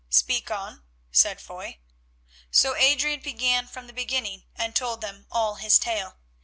[0.09, 1.77] "Speak on," said Foy.
[2.49, 6.17] So Adrian began from the beginning, and told them all his tale.